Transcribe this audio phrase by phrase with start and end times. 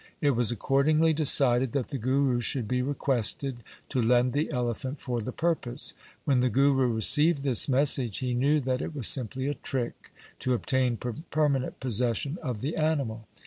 [0.19, 3.57] It was accordingly decided that the Guru should be requested
[3.89, 5.93] to lend the elephant for the purpose.
[6.25, 10.53] When the Guru received this message he knew that it was simply a trick to
[10.53, 13.27] obtain permanent possession of the animal.